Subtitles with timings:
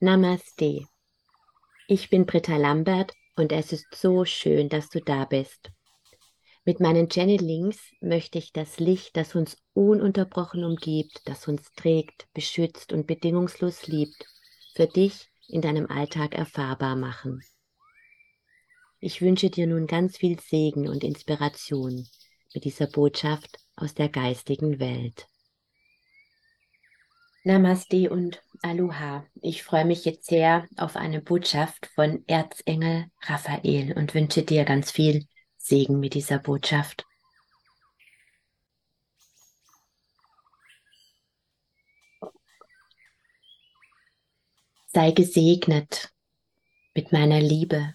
[0.00, 0.86] Namaste.
[1.88, 5.72] Ich bin Britta Lambert und es ist so schön, dass du da bist.
[6.64, 12.92] Mit meinen Channelings möchte ich das Licht, das uns ununterbrochen umgibt, das uns trägt, beschützt
[12.92, 14.24] und bedingungslos liebt,
[14.76, 17.42] für dich in deinem Alltag erfahrbar machen.
[19.00, 22.06] Ich wünsche dir nun ganz viel Segen und Inspiration
[22.54, 25.26] mit dieser Botschaft aus der geistigen Welt.
[27.44, 29.24] Namaste und Aloha.
[29.40, 34.90] Ich freue mich jetzt sehr auf eine Botschaft von Erzengel Raphael und wünsche dir ganz
[34.90, 37.06] viel Segen mit dieser Botschaft.
[44.88, 46.10] Sei gesegnet
[46.94, 47.94] mit meiner Liebe,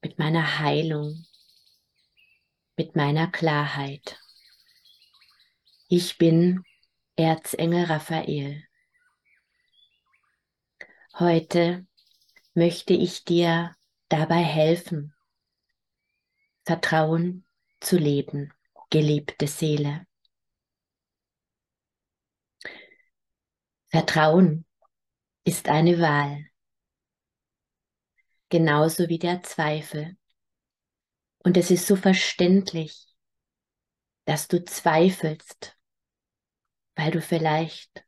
[0.00, 1.26] mit meiner Heilung,
[2.78, 4.18] mit meiner Klarheit.
[5.88, 6.64] Ich bin
[7.16, 8.64] Erzengel Raphael.
[11.18, 11.86] Heute
[12.54, 13.76] möchte ich dir
[14.08, 15.14] dabei helfen,
[16.64, 17.44] Vertrauen
[17.80, 18.54] zu leben,
[18.88, 20.06] geliebte Seele.
[23.88, 24.64] Vertrauen
[25.44, 26.46] ist eine Wahl,
[28.48, 30.16] genauso wie der Zweifel.
[31.44, 33.06] Und es ist so verständlich,
[34.24, 35.76] dass du zweifelst,
[36.94, 38.04] weil du vielleicht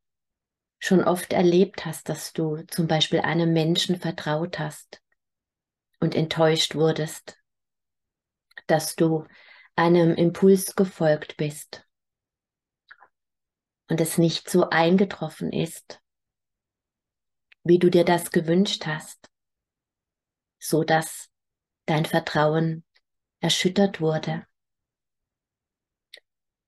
[0.79, 5.01] schon oft erlebt hast, dass du zum Beispiel einem Menschen vertraut hast
[6.01, 7.39] und enttäuscht wurdest,
[8.67, 9.27] dass du
[9.77, 11.87] einem Impuls gefolgt bist
[13.89, 16.01] und es nicht so eingetroffen ist,
[17.65, 19.31] wie du dir das gewünscht hast,
[20.59, 21.31] so dass
[21.87, 22.85] dein Vertrauen
[23.41, 24.47] erschüttert wurde.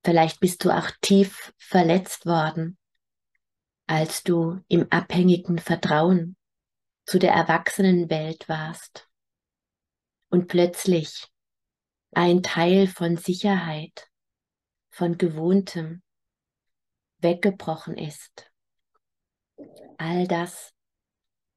[0.07, 2.79] Vielleicht bist du auch tief verletzt worden
[3.89, 6.37] als du im abhängigen Vertrauen
[7.07, 9.09] zu der Erwachsenenwelt warst
[10.29, 11.27] und plötzlich
[12.13, 14.09] ein Teil von Sicherheit,
[14.91, 16.05] von Gewohntem
[17.19, 18.53] weggebrochen ist.
[19.99, 20.73] All das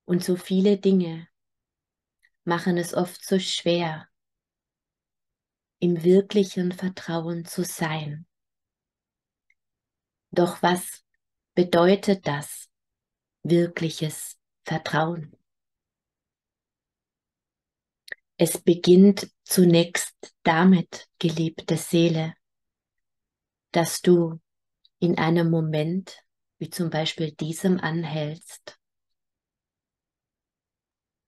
[0.05, 1.27] und so viele Dinge
[2.45, 4.09] machen es oft so schwer,
[5.77, 8.25] im wirklichen Vertrauen zu sein.
[10.31, 11.03] Doch was
[11.55, 12.69] bedeutet das
[13.43, 15.35] wirkliches Vertrauen.
[18.37, 22.35] Es beginnt zunächst damit, geliebte Seele,
[23.71, 24.39] dass du
[24.99, 26.23] in einem Moment
[26.57, 28.79] wie zum Beispiel diesem anhältst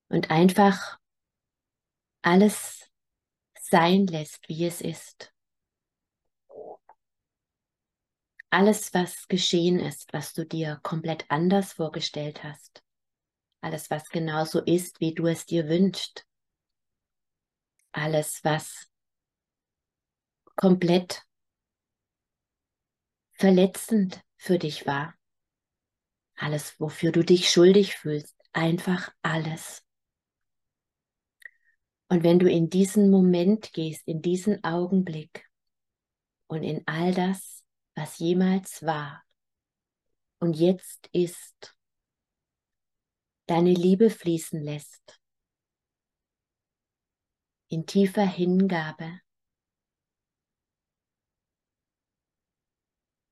[0.09, 0.99] und einfach
[2.21, 2.89] alles
[3.59, 5.30] sein lässt, wie es ist.
[8.51, 12.83] Alles, was geschehen ist, was du dir komplett anders vorgestellt hast,
[13.61, 16.27] alles, was genauso ist, wie du es dir wünschst,
[17.93, 18.89] alles, was
[20.55, 21.23] komplett
[23.33, 25.15] verletzend für dich war,
[26.35, 29.83] alles, wofür du dich schuldig fühlst, einfach alles.
[32.09, 35.49] Und wenn du in diesen Moment gehst, in diesen Augenblick
[36.47, 37.60] und in all das,
[37.95, 39.23] was jemals war
[40.39, 41.77] und jetzt ist,
[43.45, 45.19] deine Liebe fließen lässt,
[47.67, 49.21] in tiefer Hingabe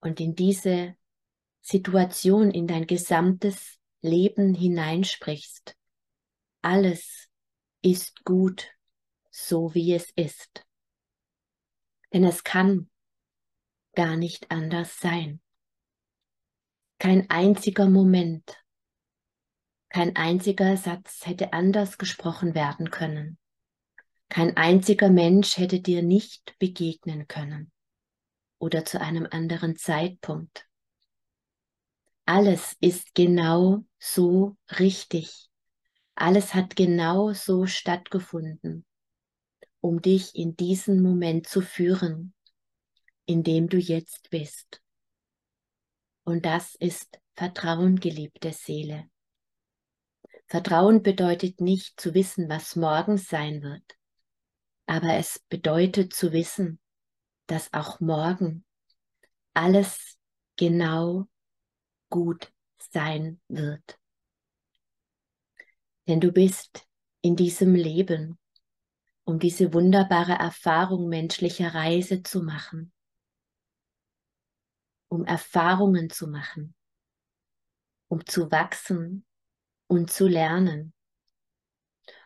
[0.02, 0.96] und in diese
[1.62, 5.75] Situation, in dein gesamtes Leben hineinsprichst.
[6.62, 7.30] Alles
[7.81, 8.69] ist gut,
[9.30, 10.66] so wie es ist.
[12.14, 12.90] Denn es kann
[14.00, 15.42] gar nicht anders sein.
[17.00, 18.64] Kein einziger Moment,
[19.90, 23.38] kein einziger Satz hätte anders gesprochen werden können.
[24.30, 27.74] Kein einziger Mensch hätte dir nicht begegnen können
[28.58, 30.66] oder zu einem anderen Zeitpunkt.
[32.24, 35.50] Alles ist genau so richtig.
[36.16, 38.86] Alles hat genau so stattgefunden,
[39.81, 42.34] um dich in diesen Moment zu führen,
[43.30, 44.81] in dem du jetzt bist.
[46.24, 49.08] Und das ist Vertrauen, geliebte Seele.
[50.48, 53.84] Vertrauen bedeutet nicht zu wissen, was morgen sein wird,
[54.88, 56.80] aber es bedeutet zu wissen,
[57.46, 58.66] dass auch morgen
[59.54, 60.18] alles
[60.56, 61.28] genau
[62.10, 64.00] gut sein wird.
[66.08, 66.84] Denn du bist
[67.22, 68.40] in diesem Leben,
[69.24, 72.92] um diese wunderbare Erfahrung menschlicher Reise zu machen
[75.09, 76.73] um Erfahrungen zu machen,
[78.07, 79.25] um zu wachsen
[79.88, 80.94] und zu lernen.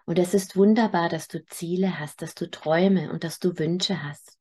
[0.06, 4.03] Und es ist wunderbar, dass du Ziele hast, dass du Träume und dass du Wünsche
[4.03, 4.38] hast.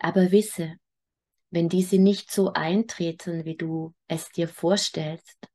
[0.00, 0.76] Aber wisse,
[1.50, 5.48] wenn diese nicht so eintreten, wie du es dir vorstellst,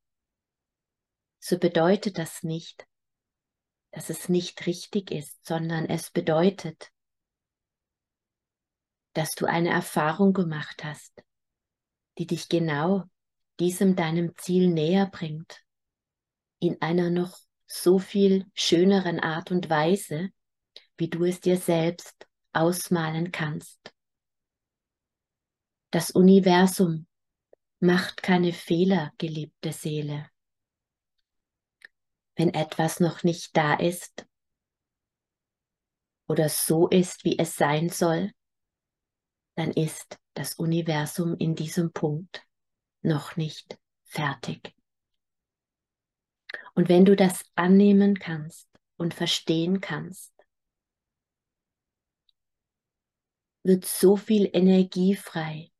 [1.38, 2.86] so bedeutet das nicht,
[3.90, 6.90] dass es nicht richtig ist, sondern es bedeutet,
[9.12, 11.22] dass du eine Erfahrung gemacht hast,
[12.18, 13.04] die dich genau
[13.60, 15.62] diesem deinem Ziel näher bringt,
[16.58, 20.30] in einer noch so viel schöneren Art und Weise,
[20.96, 23.92] wie du es dir selbst ausmalen kannst.
[25.90, 27.06] Das Universum
[27.80, 30.28] macht keine Fehler, geliebte Seele.
[32.36, 34.26] Wenn etwas noch nicht da ist
[36.26, 38.32] oder so ist, wie es sein soll,
[39.54, 42.46] dann ist das Universum in diesem Punkt
[43.02, 44.74] noch nicht fertig.
[46.74, 50.32] Und wenn du das annehmen kannst und verstehen kannst,
[53.62, 55.72] wird so viel Energie frei,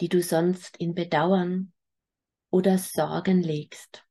[0.00, 1.72] die du sonst in Bedauern
[2.50, 4.04] oder Sorgen legst.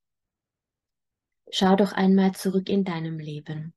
[1.51, 3.75] Schau doch einmal zurück in deinem Leben,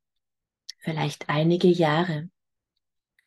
[0.78, 2.30] vielleicht einige Jahre.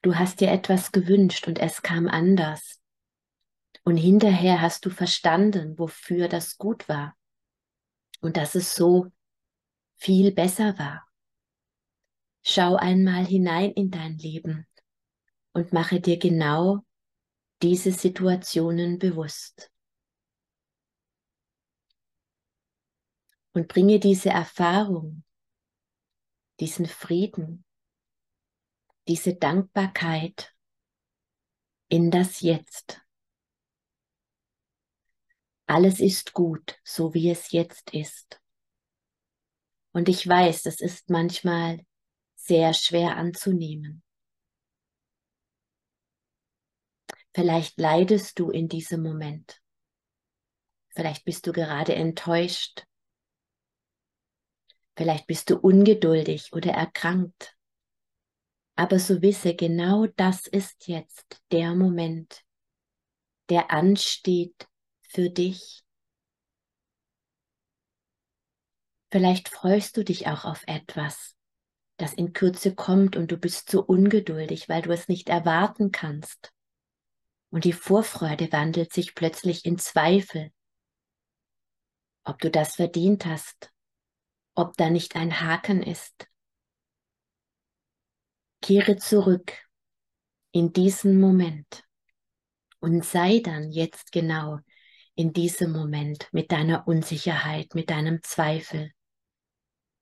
[0.01, 2.79] Du hast dir etwas gewünscht und es kam anders.
[3.83, 7.17] Und hinterher hast du verstanden, wofür das gut war
[8.21, 9.11] und dass es so
[9.95, 11.05] viel besser war.
[12.43, 14.65] Schau einmal hinein in dein Leben
[15.51, 16.85] und mache dir genau
[17.61, 19.71] diese Situationen bewusst.
[23.53, 25.23] Und bringe diese Erfahrung,
[26.59, 27.65] diesen Frieden,
[29.09, 30.55] diese Dankbarkeit
[31.87, 33.01] in das Jetzt.
[35.65, 38.39] Alles ist gut, so wie es jetzt ist.
[39.93, 41.83] Und ich weiß, das ist manchmal
[42.35, 44.03] sehr schwer anzunehmen.
[47.33, 49.59] Vielleicht leidest du in diesem Moment.
[50.89, 52.85] Vielleicht bist du gerade enttäuscht.
[54.95, 57.58] Vielleicht bist du ungeduldig oder erkrankt.
[58.79, 62.45] Aber so wisse, genau das ist jetzt der Moment,
[63.49, 64.69] der ansteht
[65.01, 65.83] für dich.
[69.11, 71.35] Vielleicht freust du dich auch auf etwas,
[71.97, 76.53] das in Kürze kommt und du bist so ungeduldig, weil du es nicht erwarten kannst.
[77.49, 80.53] Und die Vorfreude wandelt sich plötzlich in Zweifel,
[82.23, 83.73] ob du das verdient hast,
[84.55, 86.28] ob da nicht ein Haken ist.
[88.61, 89.53] Kehre zurück
[90.51, 91.83] in diesen Moment
[92.79, 94.59] und sei dann jetzt genau
[95.15, 98.91] in diesem Moment mit deiner Unsicherheit, mit deinem Zweifel.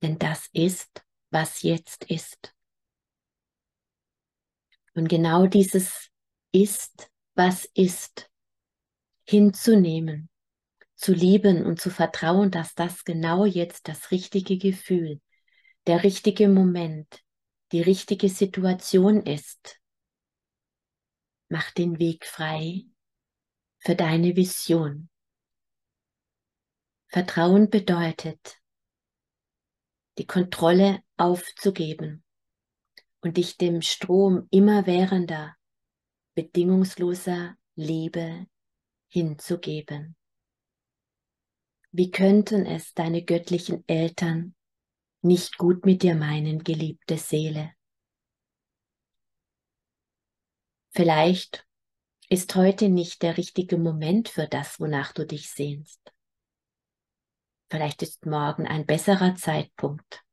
[0.01, 2.53] Denn das ist, was jetzt ist.
[4.93, 6.09] Und genau dieses
[6.51, 8.29] ist, was ist,
[9.23, 10.29] hinzunehmen,
[10.95, 15.21] zu lieben und zu vertrauen, dass das genau jetzt das richtige Gefühl,
[15.85, 17.23] der richtige Moment,
[17.71, 19.79] die richtige Situation ist.
[21.49, 22.85] Mach den Weg frei
[23.79, 25.09] für deine Vision.
[27.09, 28.61] Vertrauen bedeutet,
[30.17, 32.23] die Kontrolle aufzugeben
[33.21, 35.55] und dich dem Strom immerwährender,
[36.35, 38.47] bedingungsloser Liebe
[39.09, 40.17] hinzugeben.
[41.91, 44.56] Wie könnten es deine göttlichen Eltern
[45.27, 47.73] nicht gut mit dir meinen, geliebte Seele?
[50.91, 51.67] Vielleicht
[52.29, 56.11] ist heute nicht der richtige Moment für das, wonach du dich sehnst.
[57.69, 60.23] Vielleicht ist morgen ein besserer Zeitpunkt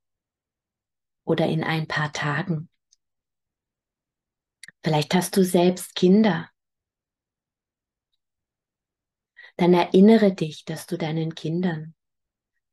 [1.24, 2.68] oder in ein paar Tagen.
[4.82, 6.48] Vielleicht hast du selbst Kinder.
[9.56, 11.94] Dann erinnere dich, dass du deinen Kindern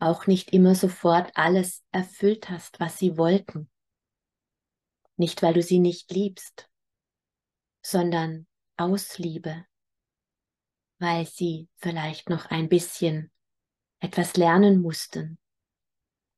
[0.02, 3.70] auch nicht immer sofort alles erfüllt hast, was sie wollten.
[5.16, 6.70] Nicht, weil du sie nicht liebst,
[7.84, 9.66] sondern aus Liebe,
[11.00, 13.32] weil sie vielleicht noch ein bisschen
[14.00, 15.38] etwas lernen mussten,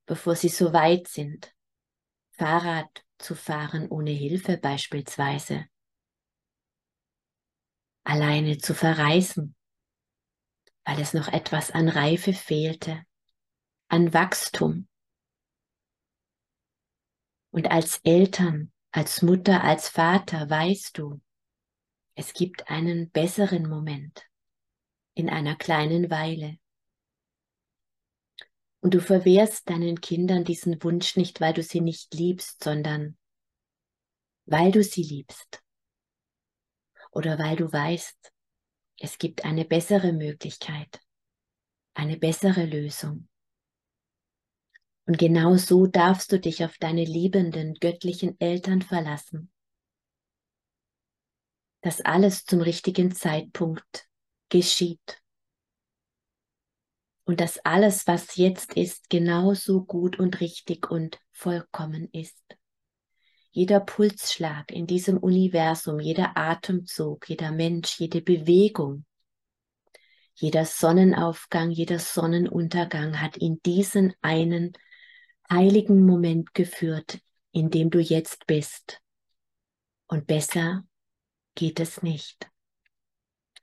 [0.06, 1.54] bevor sie so weit sind,
[2.32, 5.68] Fahrrad zu fahren ohne Hilfe beispielsweise,
[8.04, 9.56] alleine zu verreisen,
[10.84, 13.06] weil es noch etwas an Reife fehlte,
[13.94, 14.88] an Wachstum.
[17.52, 21.22] Und als Eltern, als Mutter, als Vater weißt du,
[22.16, 24.28] es gibt einen besseren Moment
[25.14, 26.58] in einer kleinen Weile.
[28.80, 33.16] Und du verwehrst deinen Kindern diesen Wunsch nicht, weil du sie nicht liebst, sondern
[34.46, 35.62] weil du sie liebst.
[37.12, 38.34] Oder weil du weißt,
[38.98, 41.00] es gibt eine bessere Möglichkeit,
[41.94, 43.30] eine bessere Lösung.
[45.06, 49.52] Und genau so darfst du dich auf deine liebenden, göttlichen Eltern verlassen,
[51.82, 54.08] dass alles zum richtigen Zeitpunkt
[54.50, 55.22] geschieht.
[57.26, 62.42] Und dass alles, was jetzt ist, genauso gut und richtig und vollkommen ist.
[63.52, 69.06] Jeder Pulsschlag in diesem Universum, jeder Atemzug, jeder Mensch, jede Bewegung,
[70.34, 74.74] jeder Sonnenaufgang, jeder Sonnenuntergang hat in diesen einen
[75.50, 77.20] heiligen Moment geführt,
[77.52, 79.02] in dem du jetzt bist.
[80.08, 80.86] Und besser
[81.56, 82.50] geht es nicht.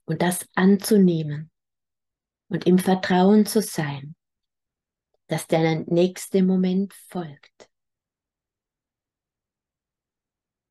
[0.05, 1.51] Und das anzunehmen
[2.49, 4.17] und im Vertrauen zu sein,
[5.29, 7.71] dass der nächste Moment folgt,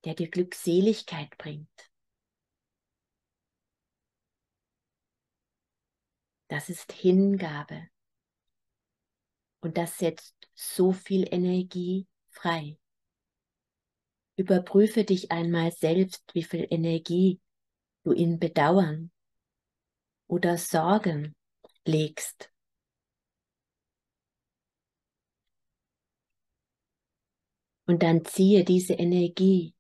[0.04, 1.70] der dir Glückseligkeit bringt.
[6.50, 7.88] Das ist Hingabe.
[9.62, 12.78] Und das setzt so viel Energie frei.
[14.38, 17.42] Überprüfe dich einmal selbst, wie viel Energie
[18.04, 19.12] du in Bedauern
[20.28, 21.36] oder Sorgen
[21.84, 22.50] legst.
[27.86, 29.74] Und dann ziehe diese Energie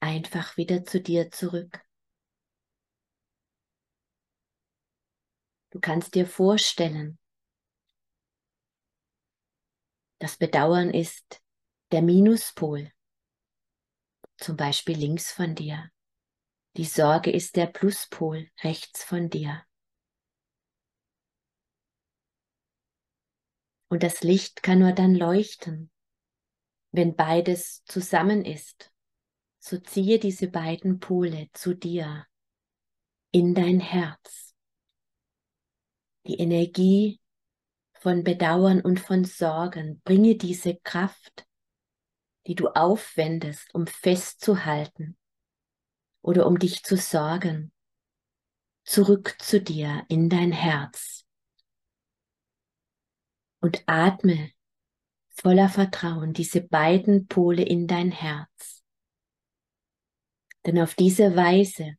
[0.00, 1.84] einfach wieder zu dir zurück.
[5.70, 7.19] Du kannst dir vorstellen,
[10.20, 11.42] das Bedauern ist
[11.92, 12.92] der Minuspol,
[14.36, 15.90] zum Beispiel links von dir.
[16.76, 19.64] Die Sorge ist der Pluspol rechts von dir.
[23.88, 25.90] Und das Licht kann nur dann leuchten,
[26.92, 28.92] wenn beides zusammen ist.
[29.58, 32.26] So ziehe diese beiden Pole zu dir,
[33.32, 34.54] in dein Herz.
[36.26, 37.19] Die Energie
[38.00, 40.00] von Bedauern und von Sorgen.
[40.04, 41.46] Bringe diese Kraft,
[42.46, 45.16] die du aufwendest, um festzuhalten
[46.22, 47.72] oder um dich zu sorgen,
[48.84, 51.26] zurück zu dir in dein Herz.
[53.60, 54.50] Und atme
[55.28, 58.82] voller Vertrauen diese beiden Pole in dein Herz.
[60.64, 61.96] Denn auf diese Weise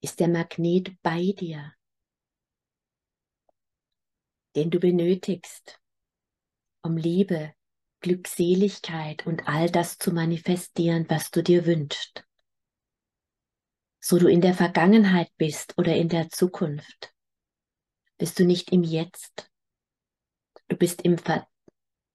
[0.00, 1.72] ist der Magnet bei dir
[4.56, 5.78] den du benötigst,
[6.82, 7.52] um Liebe,
[8.00, 12.24] Glückseligkeit und all das zu manifestieren, was du dir wünschst.
[14.00, 17.14] So du in der Vergangenheit bist oder in der Zukunft,
[18.18, 19.50] bist du nicht im Jetzt.
[20.68, 21.16] Du bist im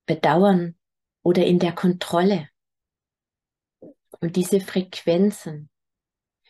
[0.07, 0.77] Bedauern
[1.21, 2.49] oder in der Kontrolle.
[4.19, 5.69] Und diese Frequenzen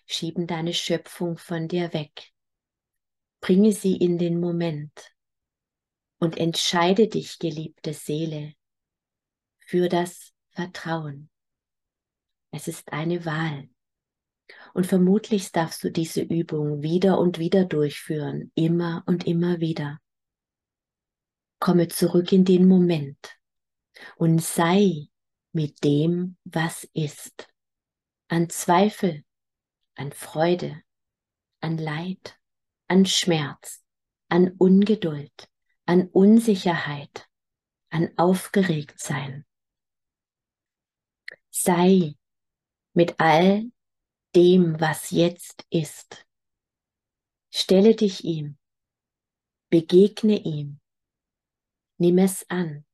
[0.05, 2.31] schieben deine Schöpfung von dir weg.
[3.41, 5.12] Bringe sie in den Moment
[6.22, 8.54] und entscheide dich, geliebte Seele,
[9.66, 11.32] für das Vertrauen.
[12.51, 13.70] Es ist eine Wahl.
[14.75, 20.00] Und vermutlich darfst du diese Übung wieder und wieder durchführen, immer und immer wieder.
[21.60, 23.40] Komme zurück in den Moment
[24.16, 25.08] und sei
[25.54, 27.48] mit dem, was ist.
[28.28, 29.24] An Zweifel,
[29.96, 30.84] an Freude,
[31.62, 32.38] an Leid,
[32.88, 33.84] an Schmerz,
[34.30, 35.50] an Ungeduld,
[35.86, 37.28] an Unsicherheit,
[37.90, 39.46] an Aufgeregtsein.
[41.50, 42.16] Sei
[42.94, 43.72] mit all
[44.36, 46.26] dem, was jetzt ist.
[47.50, 48.58] Stelle dich ihm,
[49.70, 50.80] begegne ihm,
[51.98, 52.86] nimm es an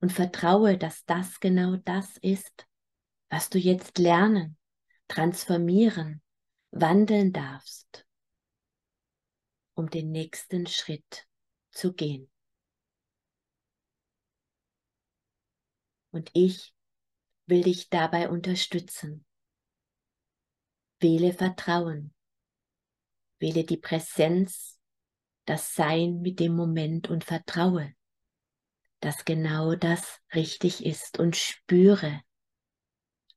[0.00, 2.66] und vertraue, dass das genau das ist,
[3.28, 4.58] was du jetzt lernen,
[5.06, 6.22] transformieren,
[6.72, 8.06] wandeln darfst,
[9.74, 11.28] um den nächsten Schritt
[11.70, 12.30] zu gehen.
[16.12, 16.74] Und ich
[17.46, 19.24] will dich dabei unterstützen.
[20.98, 22.14] Wähle Vertrauen.
[23.38, 24.78] Wähle die Präsenz,
[25.46, 27.94] das Sein mit dem Moment und vertraue,
[29.00, 32.22] dass genau das richtig ist und spüre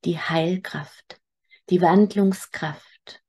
[0.03, 1.21] die Heilkraft,
[1.69, 3.23] die Wandlungskraft,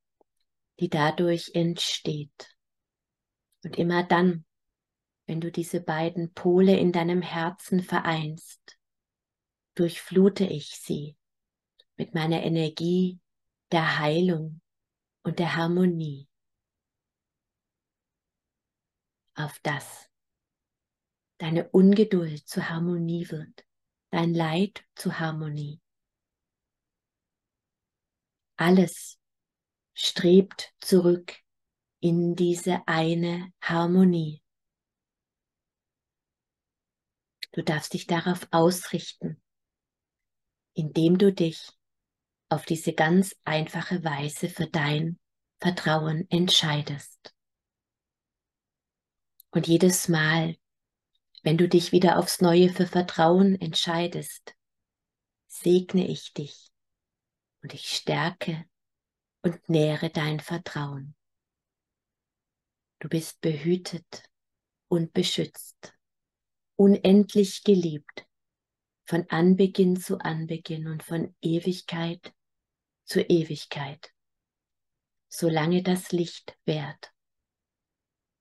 [0.80, 2.56] die dadurch entsteht.
[3.62, 4.43] Und immer dann,
[5.26, 8.78] wenn du diese beiden Pole in deinem Herzen vereinst,
[9.74, 11.16] durchflute ich sie
[11.96, 13.20] mit meiner Energie
[13.72, 14.60] der Heilung
[15.22, 16.28] und der Harmonie.
[19.34, 20.08] Auf das
[21.38, 23.66] deine Ungeduld zur Harmonie wird,
[24.10, 25.80] dein Leid zur Harmonie.
[28.56, 29.18] Alles
[29.94, 31.34] strebt zurück
[32.00, 34.43] in diese eine Harmonie.
[37.54, 39.40] Du darfst dich darauf ausrichten,
[40.74, 41.70] indem du dich
[42.48, 45.20] auf diese ganz einfache Weise für dein
[45.60, 47.32] Vertrauen entscheidest.
[49.52, 50.56] Und jedes Mal,
[51.44, 54.56] wenn du dich wieder aufs Neue für Vertrauen entscheidest,
[55.46, 56.72] segne ich dich
[57.62, 58.64] und ich stärke
[59.42, 61.14] und nähere dein Vertrauen.
[62.98, 64.28] Du bist behütet
[64.88, 65.94] und beschützt
[66.76, 68.26] unendlich geliebt,
[69.04, 72.34] von Anbeginn zu Anbeginn und von Ewigkeit
[73.04, 74.12] zu Ewigkeit,
[75.28, 77.12] solange das Licht währt.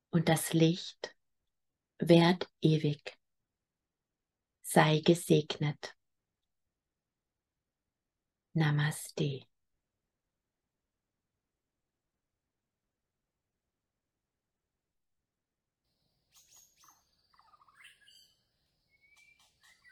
[0.10, 1.16] Und das Licht
[1.98, 3.18] währt ewig.
[4.62, 5.96] Sei gesegnet.
[8.54, 9.46] Namaste.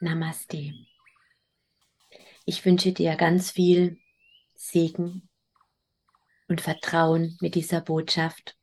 [0.02, 0.74] Namaste.
[2.44, 4.00] Ich wünsche dir ganz viel
[4.56, 5.28] Segen
[6.48, 8.58] und Vertrauen mit dieser Botschaft.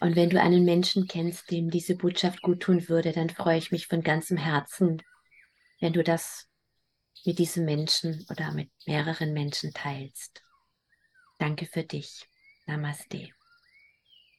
[0.00, 3.70] Und wenn du einen Menschen kennst, dem diese Botschaft gut tun würde, dann freue ich
[3.70, 5.00] mich von ganzem Herzen,
[5.80, 6.48] wenn du das
[7.24, 10.42] mit diesem Menschen oder mit mehreren Menschen teilst.
[11.38, 12.28] Danke für dich.
[12.66, 13.28] Namaste.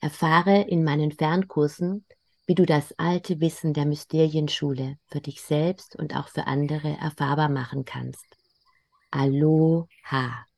[0.01, 2.05] Erfahre in meinen Fernkursen,
[2.49, 7.47] wie du das alte Wissen der Mysterienschule für dich selbst und auch für andere erfahrbar
[7.47, 8.25] machen kannst.
[9.11, 10.47] Aloha.